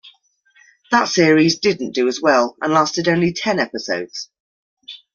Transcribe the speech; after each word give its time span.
That 0.89 1.09
series 1.09 1.59
didn't 1.59 1.93
do 1.93 2.07
as 2.07 2.19
well, 2.19 2.57
and 2.59 2.73
lasted 2.73 3.07
only 3.07 3.33
ten 3.33 3.59
episodes. 3.59 4.31